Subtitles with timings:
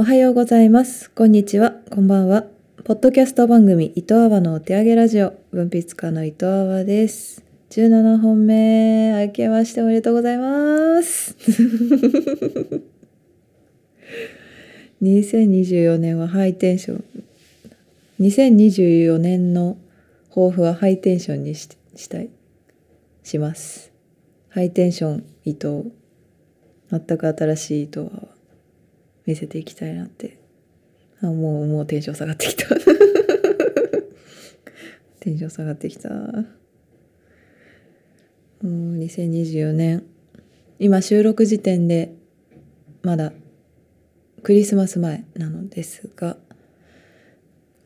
[0.00, 1.10] おはようございます。
[1.10, 1.74] こんにちは。
[1.90, 2.46] こんばんは。
[2.84, 7.44] ポッドキャスト番組、糸あわのお手上げラジオ、文筆家の糸あわです。
[7.68, 11.36] 17本目、明けましておめでとうございます。
[15.02, 17.04] 2024年はハイテンション。
[18.20, 19.76] 2024年の
[20.30, 22.30] 抱負はハイテンションにししたい。
[23.22, 23.92] します。
[24.48, 25.84] ハイテンション糸
[26.90, 28.29] 全く新しい糸は
[29.30, 30.40] 見せていきたいなって。
[31.22, 32.66] あもうもうテンション下がってきた。
[35.20, 36.08] テンション下がってきた。
[36.10, 36.32] も
[38.62, 40.02] う2024年
[40.80, 42.12] 今収録時点で
[43.02, 43.32] まだ
[44.42, 46.36] クリスマス前なのですが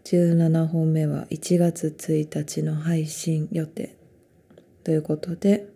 [0.04, 3.94] 17本目は1月1日の配信予定。
[4.82, 5.68] ということで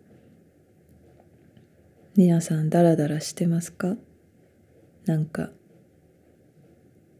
[2.15, 3.97] 皆さんダラダラしてますか？
[5.05, 5.49] なんか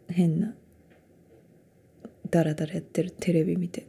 [0.10, 0.54] 変な
[2.30, 3.88] ダラダラやってるテレビ見て。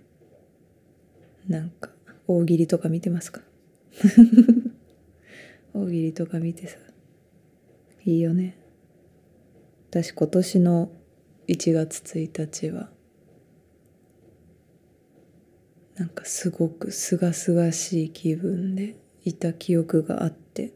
[1.49, 1.91] なんか
[2.27, 3.43] 大喜利とか見てますか？
[5.75, 6.79] 大喜利とか見てさ。
[8.05, 8.57] いいよね。
[9.91, 10.93] 私今年の
[11.49, 12.91] 1月1日は
[15.97, 20.73] なんかすごくすがすがしい気分でいた記憶があって。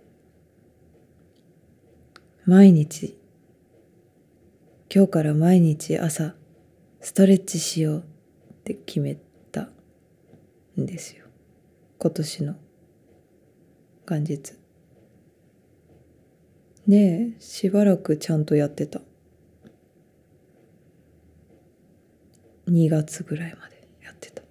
[2.45, 3.17] 毎日
[4.95, 6.37] 今日から毎日朝
[7.00, 8.03] ストレッチしようっ
[8.62, 9.17] て決め
[9.51, 9.70] た
[10.81, 11.25] んですよ。
[11.98, 12.55] 今年の
[14.09, 14.53] 元日。
[16.86, 19.01] でしばらくちゃんとやってた。
[22.69, 24.45] 2月ぐらいまでやってた。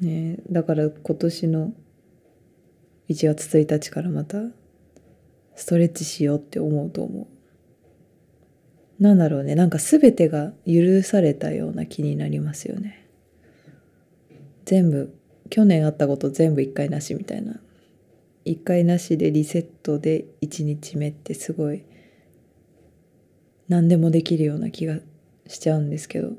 [0.04, 1.72] ねだから今年の
[3.08, 4.50] 1月1日からまた
[5.56, 7.22] ストレッチしようって思うと思
[9.00, 9.02] う。
[9.02, 9.54] なんだろうね。
[9.54, 13.08] なんか全てが許されたような気になりますよね。
[14.64, 15.12] 全部
[15.50, 17.60] 去年あったこと全部一回なしみたいな。
[18.44, 21.82] 一回なしでリセットで1日目ってすごい
[23.68, 24.98] 何でもできるような気が
[25.48, 26.32] しちゃうんですけど。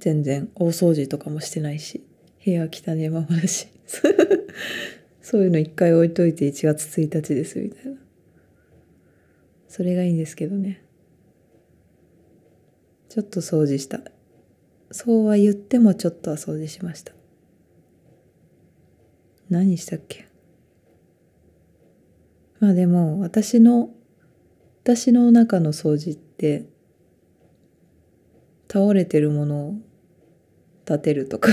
[0.00, 2.02] 全然大掃除とかもしてないし
[2.42, 3.68] 部屋汚ねままだし。
[5.22, 7.98] そういうの一回置いといて1月1日ですみたいな。
[9.68, 10.84] それがいいんですけどね。
[13.08, 14.00] ちょっと掃除した。
[14.90, 17.12] そうは言ってもちょっとは掃除しました。
[19.48, 20.28] 何したっけ？
[22.58, 23.90] まあでも私の
[24.82, 26.66] 私の中の掃除って
[28.68, 29.74] 倒れてるものを
[30.86, 31.50] 立てるとか。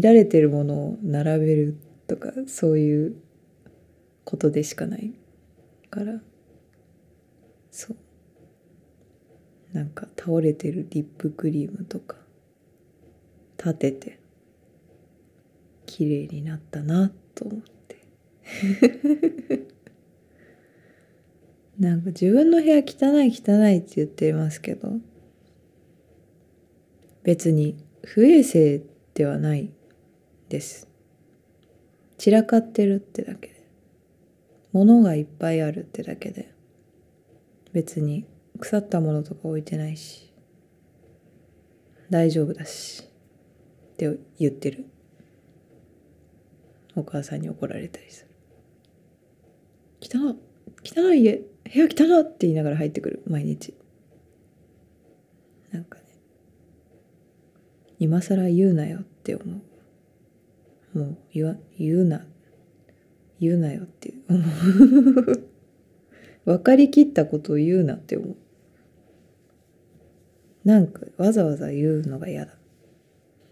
[0.00, 1.76] 乱れてるものを並べる
[2.06, 3.16] とかそういう
[4.24, 5.12] ことでしかない
[5.90, 6.20] から。
[7.70, 7.96] そう。
[9.74, 12.16] なんか倒れてるリップクリームとか
[13.58, 14.18] 立てて
[15.86, 17.72] 綺麗になったなと思って。
[21.78, 25.00] なんか自分の部屋汚い汚いって言ってますけど
[27.22, 28.82] 別に不衛生
[29.14, 29.70] ではない
[30.52, 30.86] です。
[32.18, 33.54] 散らかってるってだけで。
[34.72, 36.52] 物がいっぱいあるってだけで。
[37.72, 38.26] 別に
[38.60, 40.30] 腐ったものとか置いてないし。
[42.10, 43.02] 大丈夫だし。
[43.02, 44.84] って言ってる。
[46.96, 48.28] お母さんに怒られたりする。
[50.02, 50.36] 汚
[50.84, 53.22] 汚い家部屋汚って言いながら入ってくる。
[53.26, 53.72] 毎日。
[55.70, 56.04] なんかね。
[57.98, 59.71] 今更言うなよって思う。
[60.94, 62.24] もう言わ言うな。
[63.40, 64.42] 言うなよって思う。
[66.44, 68.36] 分かりきったことを言うなって思う。
[70.64, 72.52] なんかわざわざ言うのが嫌だ。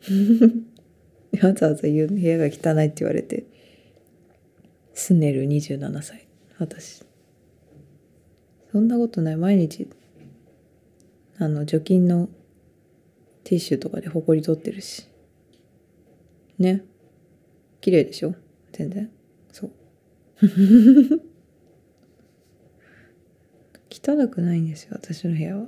[1.42, 2.48] わざわざ言う部屋が汚
[2.80, 3.44] いって言われて。
[4.94, 6.28] すねる27歳。
[6.58, 7.02] 私。
[8.70, 9.36] そんなことない。
[9.36, 9.88] 毎日
[11.38, 12.28] あの除菌の
[13.44, 15.08] ティッシュとかでほこり取ってるし。
[16.58, 16.84] ね。
[17.81, 18.35] 綺麗でしょ？
[18.73, 19.11] 全然。
[19.53, 19.71] そう。
[23.91, 25.67] 汚くないんですよ私の部屋は。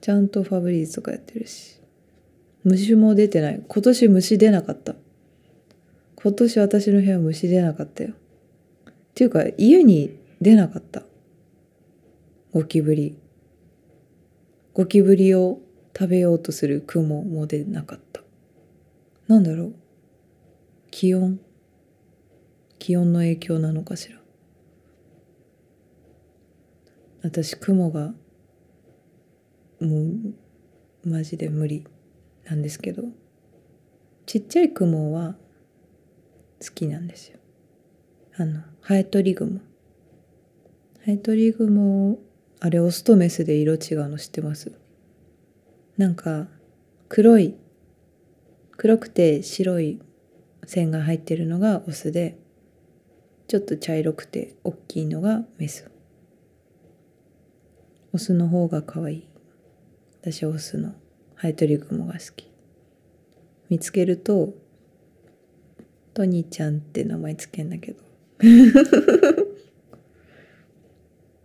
[0.00, 1.80] ちゃんとファブリーズとかやってるし。
[2.64, 3.62] 虫も出てない。
[3.66, 4.96] 今年虫出なかった。
[6.16, 8.10] 今年私の部屋虫出なかったよ。
[8.10, 8.14] っ
[9.14, 11.04] ていうか家に出なかった。
[12.52, 13.16] ゴキブリ。
[14.74, 15.60] ゴキブリを
[15.96, 18.22] 食べようとする雲も出なかった。
[19.28, 19.74] なんだろう？
[20.98, 21.38] 気温？
[22.78, 24.18] 気温の影響なのかしら？
[27.22, 28.14] 私雲が
[29.78, 30.00] も
[31.04, 31.84] うマジで無理
[32.46, 33.02] なんですけど
[34.24, 35.34] ちっちゃい雲は
[36.62, 37.40] 好きなんですよ。
[38.38, 39.60] あのハエトリグモ。
[41.04, 42.20] ハエトリグモ
[42.58, 44.72] あれオスとメスで色違うの知ってます？
[45.98, 46.46] なんか
[47.10, 47.54] 黒い
[48.78, 50.00] 黒くて白い
[50.66, 52.36] 線が入ってるのがオスで
[53.48, 55.88] ちょっと茶色くて大きいのがメス。
[58.12, 59.28] オスの方が可愛い。
[60.20, 60.94] 私はオスの
[61.36, 62.50] ハエトリグモが好き。
[63.68, 64.54] 見つけると
[66.14, 68.02] トニーちゃんって名前つけんだけど。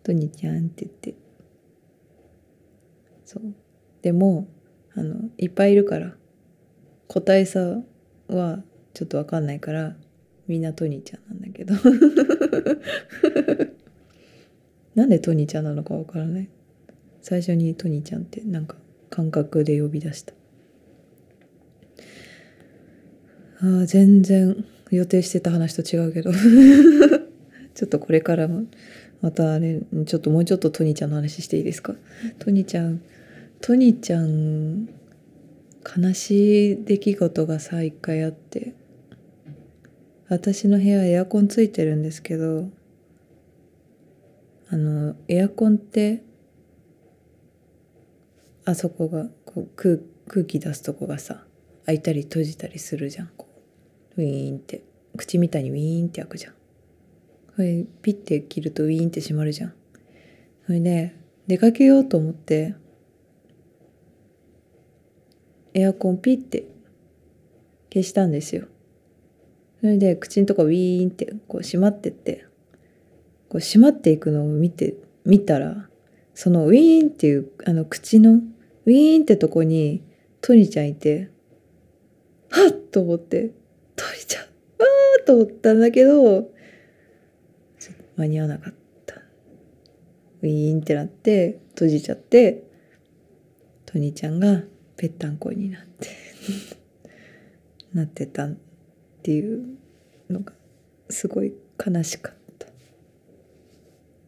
[0.03, 1.13] トニーちゃんって言って。
[3.25, 3.43] そう。
[4.01, 4.47] でも
[4.95, 6.15] あのいっぱいいるから
[7.07, 7.83] 個体差
[8.27, 8.63] は
[8.93, 9.95] ちょっと分かんないから
[10.47, 11.73] みんなトニーちゃんなんだけど。
[14.95, 16.49] なんでトニーちゃんなのか分からない。
[17.21, 18.75] 最初にトニーちゃんってなんか
[19.09, 20.33] 感覚で呼び出した。
[23.63, 26.31] あ全然予定してた話と違うけど。
[27.73, 28.65] ちょっとこれからも
[29.21, 31.95] またあれちょっともうちょっとトニーちゃんの話していいですか？
[32.39, 33.01] トニーちゃん
[33.61, 34.89] トニーちゃん
[35.97, 38.73] 悲しい出来事がさ一回あって
[40.31, 42.69] 私の部屋エアコンついてるんですけど
[44.69, 46.23] あのエアコンって
[48.63, 49.97] あそこがこう空
[50.29, 51.43] 空気出すとこがさ
[51.85, 53.45] 開いたり閉じたりするじゃんこ
[54.17, 54.21] う。
[54.21, 54.83] ウィーンって。
[55.17, 56.53] 口みたいにウィーンって開くじゃん。
[56.53, 56.59] こ
[57.61, 59.73] れピッて切るとウィーンって閉まるじゃん。
[60.65, 61.13] それで
[61.47, 62.75] 出かけようと思って
[65.73, 66.67] エアコンピッて
[67.91, 68.67] 消したんですよ。
[69.81, 72.45] それで口のとこウィーンってこう閉まってって
[73.49, 74.95] こう閉まっていくのを見て
[75.25, 75.89] 見たら
[76.33, 80.03] そのウィーンっていうあの口のウィーンってとこに
[80.39, 81.29] トニちゃんいて
[82.49, 83.51] はっと思って
[83.95, 86.49] トニちゃんわーと思ったんだけど
[88.17, 88.81] 間に合わなかった。
[90.41, 92.63] ウィーンってなって閉じちゃって
[93.85, 94.63] トニちゃんが
[94.97, 96.09] ぺったんこになって
[97.93, 98.49] なってた
[99.21, 99.77] っていう
[100.31, 100.51] のが
[101.09, 102.67] すごい悲しかった。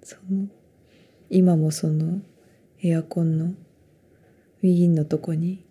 [0.03, 0.47] その
[1.31, 2.21] 今もその
[2.83, 5.65] エアコンのウィーンのとこに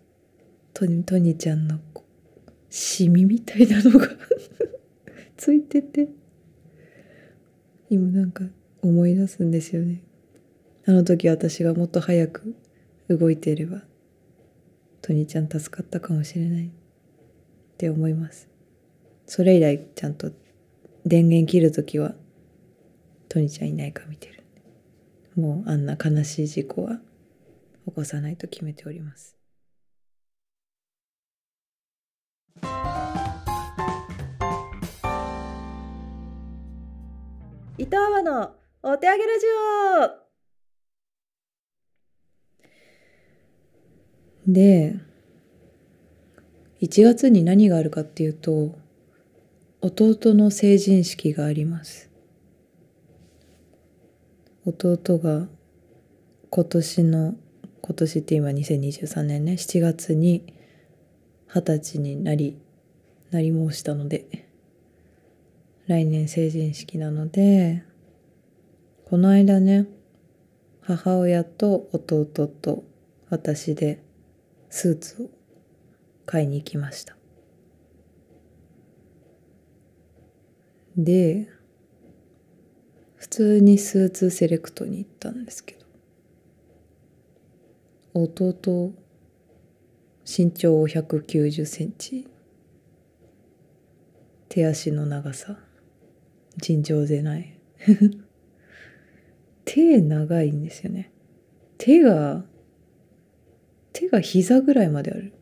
[0.73, 1.79] トニトニちゃんの
[2.69, 4.09] シミみたいなのが
[5.37, 6.09] ついてて
[7.89, 8.43] 今なんか
[8.81, 10.03] 思い出すんですよね。
[10.85, 12.55] あの時私がもっと早く
[13.07, 13.85] 動いていれば
[15.01, 16.71] トニちゃん助かったかもしれないっ
[17.77, 18.52] て思います。
[19.25, 20.31] それ以来ちゃんと
[21.05, 22.13] 電源切る時は
[23.29, 24.43] トニちゃんいないか見てる。
[25.35, 26.99] もうあんな悲しい事故は
[27.87, 29.35] 起こさないと決めております。
[37.79, 39.45] 伊藤アワのお手上げラジ
[44.47, 44.51] オ！
[44.51, 44.95] で
[46.81, 48.77] 1月に何があるかっていうと
[49.85, 52.09] 弟の成人式があります。
[54.65, 55.49] 弟が
[56.49, 57.35] 今年の
[57.81, 60.53] 今年って今2023年ね7月に
[61.47, 62.57] 二十歳になり
[63.31, 64.47] なり申したので
[65.87, 67.83] 来年成人式なので
[69.03, 69.85] この間ね
[70.79, 72.85] 母親と弟と
[73.29, 74.01] 私で
[74.69, 75.29] スーツを
[76.25, 77.17] 買いに行きました。
[80.97, 81.49] で
[83.15, 85.85] 普通にスーツセレクトに行ったんですけど
[88.13, 88.93] 弟
[90.25, 92.27] 身長190センチ
[94.49, 95.57] 手足の長さ
[96.57, 97.59] 尋常でない。
[99.65, 101.11] 手長いんですよね。
[101.77, 102.45] 手が
[103.91, 105.33] 手が膝ぐらいまである。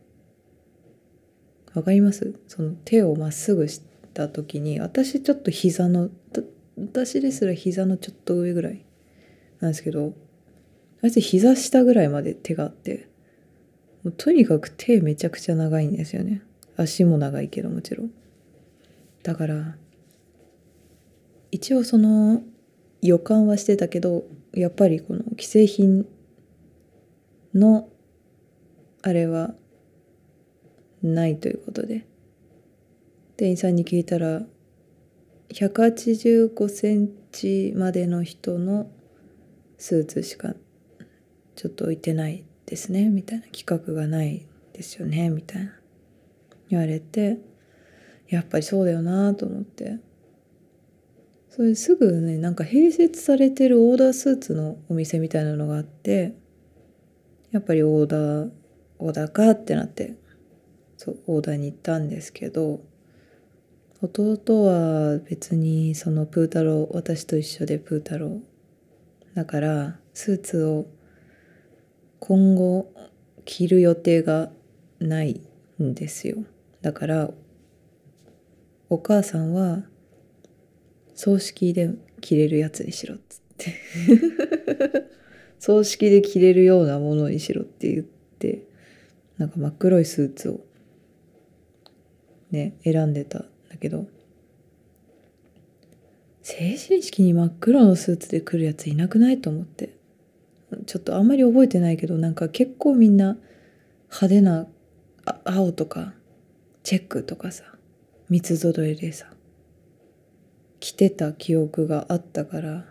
[1.74, 2.36] わかります？
[2.48, 3.82] その手をまっすぐし
[4.14, 6.10] た時に私ちょっと膝の
[6.78, 8.86] 私ですら膝のちょっと上ぐらい
[9.60, 10.14] なんですけど
[11.04, 13.08] あいつ膝下ぐらいまで手があって
[14.04, 16.42] もうとにかく手めちゃくちゃ長いんですよね。
[16.76, 18.12] 足も長いけどもちろん。
[19.22, 19.76] だから
[21.52, 22.42] 一応その
[23.02, 26.08] 予感はしてたけどやっぱりこの既製品
[27.54, 27.90] の
[29.04, 29.54] あれは
[31.04, 32.06] ないということで。
[33.42, 34.44] 店員さんに聞いたら
[35.50, 38.92] 185センチまでの人の
[39.80, 40.54] スーツしか
[41.56, 45.72] ちょっと置いてないですねみたいな企画がないですよねみたいな。
[46.70, 47.40] 言われて
[48.28, 49.98] やっぱりそうだよなと思って。
[51.50, 56.36] それすぐねなんか併設されてるオーダースーツのお店みたいなのがあって
[57.50, 58.52] やっぱりオーダー
[59.00, 60.14] オーダーかってなって
[60.96, 62.91] そうオーダーに行ったんですけど
[64.02, 68.42] 弟は別にそのプー太郎私と一緒でプー太郎
[69.36, 70.88] だからスーツを
[72.20, 72.92] 今後
[73.46, 74.52] 着る予定が
[75.00, 75.42] ない
[75.82, 76.44] んですよ。
[76.82, 77.30] だから
[78.90, 79.84] お母さんは
[81.14, 83.76] 葬式で着れるやつにしろっつって。
[85.62, 88.66] 葬式で着れるようなものにしろって言って
[89.38, 90.62] なんか真っ黒いスーツを
[92.50, 93.46] ね選んでた
[93.82, 94.08] けど。
[96.44, 100.02] 成人式に真っ黒のスーツで来るやついなくないと思って。
[100.86, 103.38] ちょっとあんまり覚えてないけどなんか結構みんな
[104.08, 104.68] 派手な
[105.44, 106.14] 青とか
[106.84, 107.64] チェックとかさ
[108.30, 109.28] 三つ揃えでさ
[110.80, 112.86] 着てた記憶があったから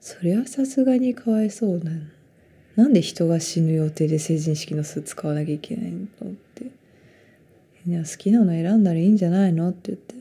[0.00, 1.92] それはさすがにかわいそうな。
[2.74, 6.72] なんで人が死ぬ予定で成人式のスーツ買わなきゃいけないのと思って
[7.84, 10.14] 「いや好きなの選んだらいいんじゃないの?」って言って。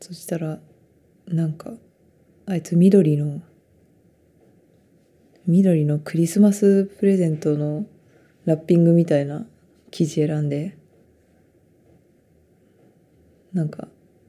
[0.00, 0.60] そしたら
[1.26, 1.74] なんか
[2.46, 3.42] あいつ緑の
[5.46, 7.86] 緑のクリスマスプレゼントの
[8.44, 9.46] ラッピングみたいな
[9.90, 10.78] 生地選んで
[13.52, 13.88] なんか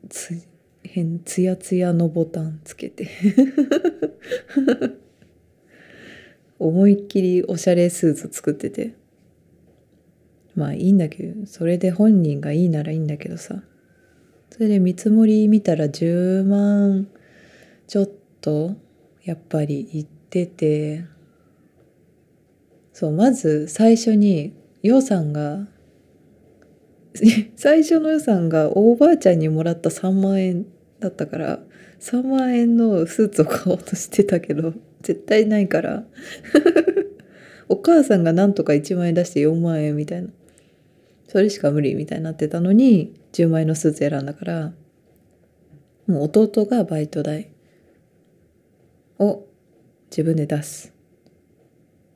[0.10, 0.42] つ
[0.84, 3.08] 変ツヤツヤのボタンつけて。
[6.60, 8.99] 思いっきりおしゃれスーツ作ってて。
[10.60, 13.64] まあいいんだけどそれで本人がいいならいいんだけどさ。
[14.52, 17.08] それで見積もり見たら10万
[17.88, 18.10] ちょっ
[18.42, 18.76] と
[19.24, 21.06] やっぱり行ってて。
[22.92, 25.70] そうまず最初に予算が
[27.56, 30.66] 最初の予算がおばあちゃんにもらった3万円
[31.00, 31.60] だったから
[32.02, 36.04] 3万円のスーツを買おうとしてたけど絶対ないから。
[37.70, 40.30] お母さんがなんとか1万円出して4万円みたいな。
[41.30, 44.74] それしか無理みたいになってたのに10万円のスーツ選んだから
[46.08, 47.52] もう弟がバイト代
[49.20, 49.46] を
[50.10, 50.92] 自分で出すっ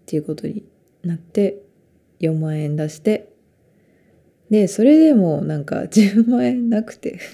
[0.07, 0.65] ていうことに
[1.03, 1.61] なって
[2.21, 3.29] 4万円出して
[4.49, 7.19] でそれでもなんか10万円なくて。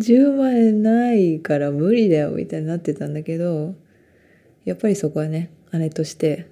[0.00, 3.76] 10万円ないから無理だよみたいになってたんだけど
[4.64, 6.46] やっぱりそこはね姉として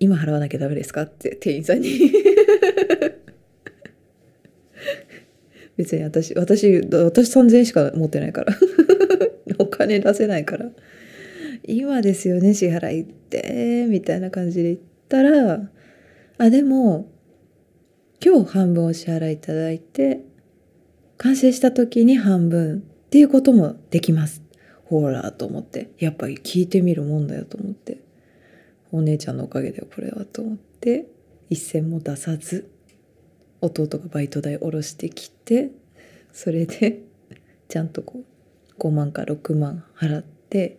[0.00, 1.90] 今払わなきゃダメですか?」って店員さんに。
[5.76, 8.56] 別に私私私3,000円しか持ってないから。
[9.58, 10.70] お金出せないから。
[11.66, 15.70] 今ですよね支払いってみたいな感じで言ったら
[16.36, 17.10] あでも
[18.24, 20.20] 今日半分お支払いいただいて
[21.16, 24.42] 完成した時に半分っていうこともできます。
[24.84, 25.90] ほらと思って。
[25.98, 27.98] やっぱり聞いてみるもんだよと思って。
[28.96, 31.06] お姉ちゃんのおかげだよこれはと思って
[31.50, 32.70] 一銭も出さず
[33.60, 35.70] 弟がバイト代下ろしてきて
[36.32, 37.00] それで
[37.68, 40.78] ちゃんとこう5万か6万払って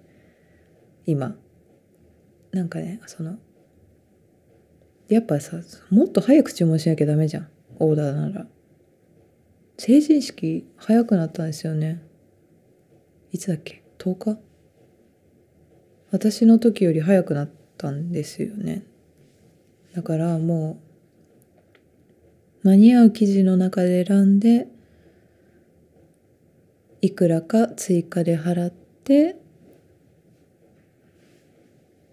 [1.06, 1.36] 今
[2.52, 3.38] なんかねその
[5.10, 5.58] やっぱさ
[5.90, 8.48] もっと早く注文しなきゃダメじゃんオーダーなら。
[9.78, 12.02] 成人式早くなったんですよね。
[13.34, 14.40] いつだっけ？10日？
[16.12, 18.86] 私の時より早くなったんですよね。
[19.94, 20.82] だからも
[22.64, 24.68] う間に合う生地の中で選んで
[27.02, 29.38] いくらか追加で払って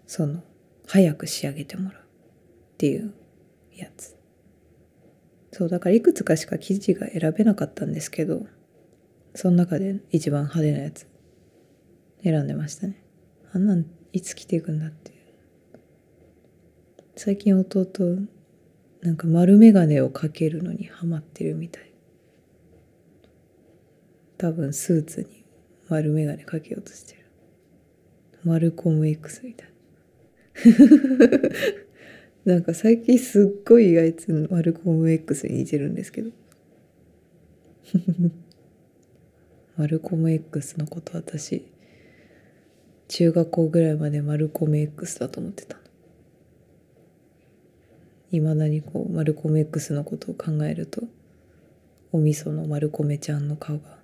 [0.05, 0.43] その
[0.85, 2.05] 早く仕上げてもらうっ
[2.77, 3.13] ていう
[3.75, 4.15] やつ。
[5.51, 8.45] そうだからいくつかしか生地が選べなかったんですけど
[9.35, 11.07] その中で一番派手なやつ
[12.23, 13.03] 選んでましたね。
[13.53, 15.12] あんなんいつ着ていくんだって
[17.15, 17.85] 最近弟
[19.03, 21.93] なんか丸眼鏡をかけるのにハマってるみたい。
[24.37, 25.45] 多分スーツに
[25.89, 27.25] 丸眼鏡かけようとしてる。
[28.43, 29.69] マルコム X みたい。
[32.45, 36.31] な なんか最近すっごいあいつマルコム X に似てるんですけど。
[39.77, 41.65] マルコム X のこと私
[43.07, 45.82] 中学校ぐらいまでマルコム X だと思ってた。
[48.33, 51.03] いまだにこうマルコメ X のことを考えると
[52.11, 53.99] お味噌のマルコメちゃんの顔が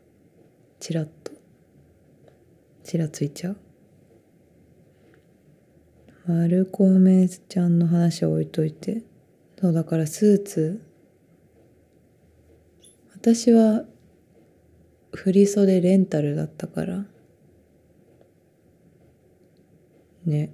[0.79, 1.31] ちらっと
[2.83, 3.57] ちらついちゃう。
[6.27, 9.01] マルコメちゃんの話は置いといて
[9.59, 10.85] そうだからスーツ
[13.15, 13.83] 私は
[15.11, 17.05] 振袖レンタルだったから
[20.25, 20.53] ね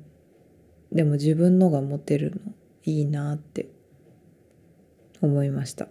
[0.93, 2.53] でも自分のが持てるの。
[2.85, 3.67] いいなって
[5.21, 5.87] 思いました。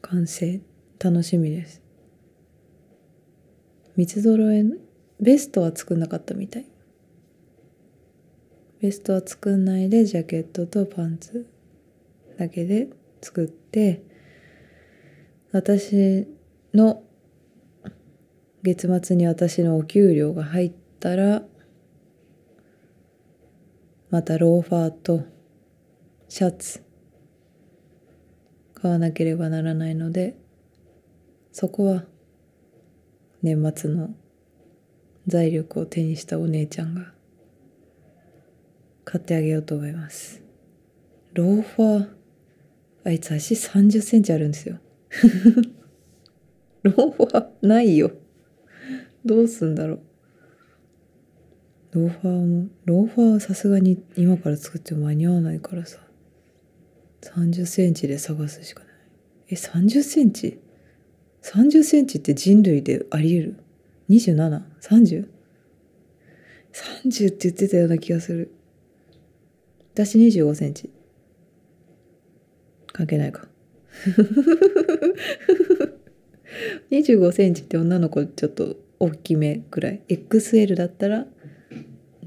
[0.00, 0.60] 完成。
[0.98, 1.82] 楽しみです。
[3.96, 4.64] 三つ揃え
[5.20, 6.66] ベストは作んなかったみたい。
[8.80, 11.48] ベストは作んないでジャケットとパンツ
[12.38, 12.88] だけで
[13.20, 14.04] 作って
[15.50, 16.28] 私
[16.72, 17.02] の
[18.62, 21.42] 月末に私のお給料が入ったら
[24.10, 25.22] またローファーと
[26.28, 26.82] シャツ
[28.74, 30.36] 買わなければならないので
[31.52, 32.04] そこは
[33.42, 34.10] 年末の
[35.26, 37.12] 財力を手にしたお姉ちゃんが
[39.04, 40.42] 買ってあげようと思います。
[41.34, 42.08] ローファー
[43.04, 44.78] あいつ足30センチあるんですよ。
[46.82, 48.10] ローファーないよ。
[49.24, 50.00] どうすんだろう。
[51.92, 55.98] ローファーもローファーはさすがに今から作っても間に合わないからさ。
[57.22, 58.92] 30センチで探すしかない。
[59.50, 60.60] え30センチ
[61.42, 63.64] ？30センチって人類であり得る
[64.10, 65.28] ？27?30?
[66.72, 68.52] 30って言ってたような気がする。
[69.94, 70.90] 私25センチ。
[72.92, 73.48] 関係ないか。
[76.90, 80.02] 25センチって女の子ちょっと大きめくらい。
[80.08, 81.26] XL だったら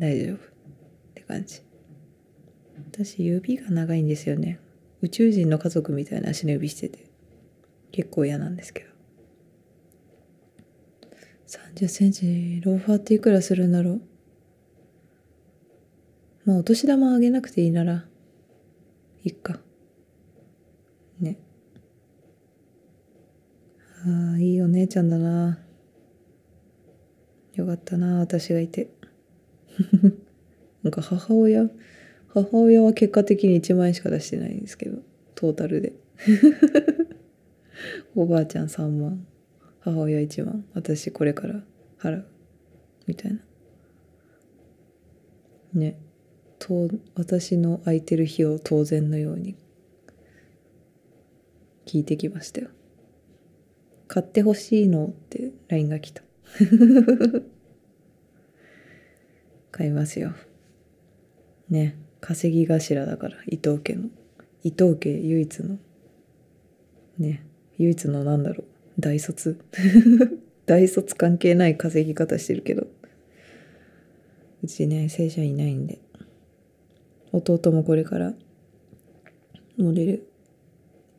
[0.01, 0.35] 大丈夫。
[0.35, 0.39] っ
[1.13, 1.61] て感じ。
[2.91, 4.59] 私指が長いんですよね。
[5.03, 7.05] 宇宙人の家族みたいな足の指してて。
[7.91, 8.89] 結構嫌なんですけど。
[11.75, 14.01] 30センチローファーっていくらするんだろう。
[16.45, 18.05] まあお年玉あげなくていいなら
[19.23, 19.59] いっか。
[21.19, 21.37] ね。
[24.03, 25.59] ああいいお姉ちゃんだな。
[27.53, 28.89] よかったな私がいて。
[30.83, 31.69] なんか母親
[32.27, 34.99] 母親は結果的に1万円しか出してないんですけど
[35.35, 35.93] トータルで。
[38.15, 39.25] おばあちゃん3万
[39.79, 41.63] 母親1万私これから
[41.97, 42.25] 払う。
[43.07, 43.39] みたいな。
[45.73, 45.97] ね。
[46.59, 49.55] と私の空いてる日を当然のように
[51.87, 52.69] 聞いてきましたよ。
[54.07, 56.21] 買ってほしいのって LINE が来た。
[59.71, 60.33] 買いますよ。
[61.69, 64.09] ね稼ぎ頭だから伊藤家の。
[64.63, 65.77] 伊藤家唯一の。
[67.17, 67.45] ね
[67.77, 68.67] 唯一のなんだろう。
[68.99, 69.57] 大卒。
[70.67, 72.87] 大卒関係ない稼ぎ方してるけど。
[74.63, 75.99] うちね正社員いないんで。
[77.31, 78.33] 弟もこれから
[79.77, 80.27] モデル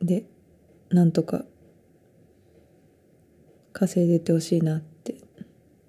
[0.01, 0.25] で
[0.89, 1.43] なんとか
[3.73, 5.15] 稼いでてほしいなって。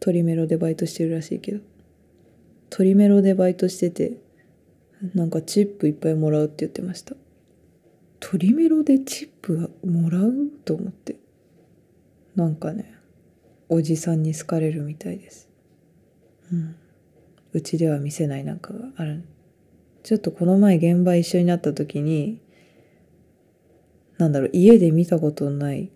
[0.00, 1.73] トリメロでバイトしてるらしいけど。
[2.76, 4.18] トリメロでバイトしてて
[5.14, 7.14] なんかチップいっぱいもらうって言ってました。
[8.18, 10.34] トリメロでチップもらう？
[10.64, 11.14] と思って。
[12.34, 12.96] なんかね
[13.68, 15.48] おじさんに好かれるみたいです。
[16.52, 16.74] うん。
[17.52, 19.22] うちでは見せないなんかがある。
[20.02, 22.40] ちょっとこの前現場一緒になった時に
[24.18, 25.92] なんだろう家で見たことない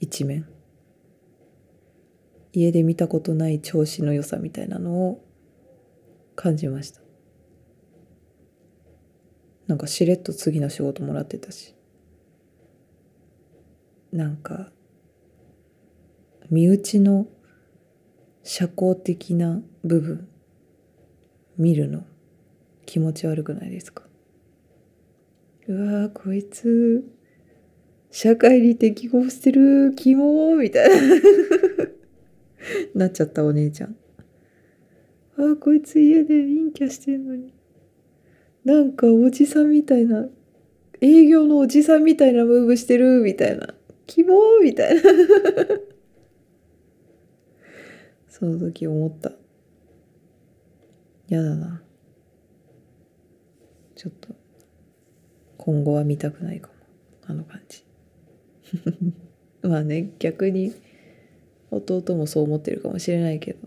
[0.00, 0.46] 一面。
[2.52, 5.24] 家で見たことない調子の良さみたいなのを
[6.34, 7.00] 感じました。
[9.66, 11.74] なんかしれっと次の仕事もらってたし。
[14.12, 14.72] なんか
[16.50, 17.28] 身内の
[18.42, 20.28] 社交的な部分
[21.56, 22.02] 見るの
[22.86, 24.02] 気持ち悪くないですか？
[25.68, 27.04] うわーこいつ
[28.10, 30.96] 社会に適合してるキモみたいな。
[32.94, 33.96] なっちゃったお姉ちゃん。
[35.36, 37.52] あこいつ家で陰キャしてんのに。
[38.64, 40.28] なんかおじさんみたいな
[41.00, 43.74] 営業のおじさんみたいなムーブしてるみたいな。
[44.06, 44.60] 希望？
[44.62, 45.02] みたいな。
[48.28, 49.32] その時思った。
[51.28, 51.82] やだな。
[53.94, 54.34] ちょっと
[55.56, 56.74] 今後は見たくないかも。
[57.26, 57.84] あの感じ。
[59.62, 60.74] まあね逆に
[61.70, 63.58] 弟もそう思ってるかもしれないけど。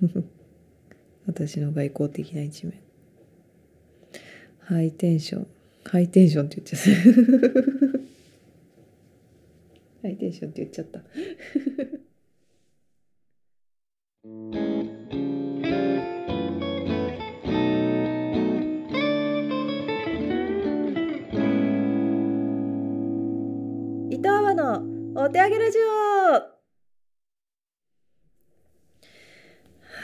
[1.26, 2.74] 私の外交的な一面。
[4.60, 5.46] ハイテンション。
[5.84, 6.88] ハイテンションって言っちゃった。
[10.02, 11.00] ハイテンションって言っちゃった。
[24.10, 26.32] 伊藤のお手上げラジオ。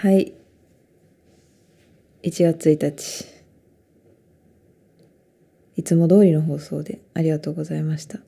[0.00, 0.32] はい。
[2.22, 3.26] 1月1日
[5.76, 8.20] いつも通りの放送でありがとうございました、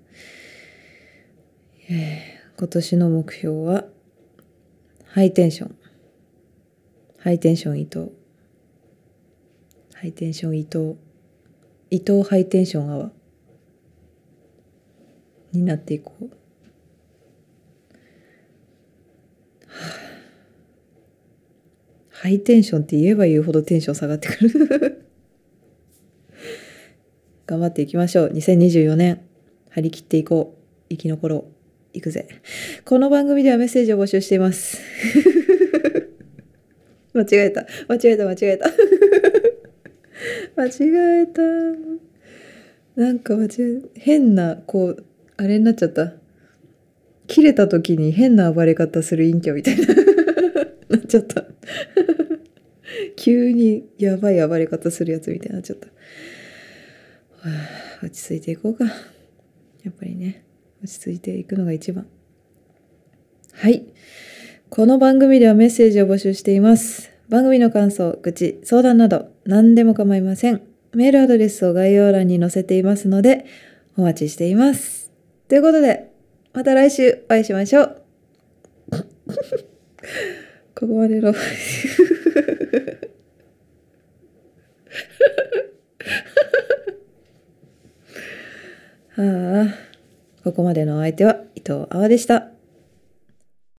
[1.88, 3.84] えー今年の目標は
[5.06, 5.76] ハイテンション。
[7.16, 8.10] ハイテンション伊藤。
[9.94, 10.96] ハイテンション伊藤。
[11.90, 13.10] 伊藤ハイテンションアワー。
[15.52, 16.43] になっていこう。
[22.24, 25.04] ハイテンションって言えば言うほどテンション下がってくる。
[27.44, 28.32] 頑張っていきましょう。
[28.32, 29.20] 2024年。
[29.68, 30.88] 張り切っていこう。
[30.88, 31.52] 生き残ろう。
[31.92, 32.26] 行くぜ。
[32.86, 34.80] この番組ではメッセージを募集しています。
[37.12, 37.66] 間違えた。
[37.88, 38.24] 間違えた。
[38.24, 38.70] 間違えた。
[40.56, 40.70] 間違
[41.24, 41.42] えた。
[43.02, 45.04] なんか間違え変なこう
[45.36, 46.14] あれになっちゃった。
[47.26, 50.23] 切れた時に変な暴れ方する陰キャみたいな。
[50.96, 51.44] なっちゃった。
[53.16, 55.88] 急にやばい暴れ方するやつみたいになっちゃった。
[55.88, 55.92] は
[58.02, 58.84] あ落ち着いていこうか。
[58.84, 58.90] や
[59.90, 60.44] っぱりね
[60.82, 62.06] 落ち着いていくのが一番。
[63.52, 63.86] はい。
[64.70, 67.10] この番組ではメッセージを募集しています。
[67.28, 70.62] 番組の感想愚痴相談など何でも構いません。
[70.92, 73.46] メールアドレスを概要欄に載せていますので
[73.96, 75.10] お待ちしています。
[75.48, 76.10] ということで
[76.52, 78.02] また来週お会いしましょう。
[80.86, 81.34] までのは
[89.16, 89.66] あ
[90.42, 92.53] ここまでのお相手は伊藤あわでした。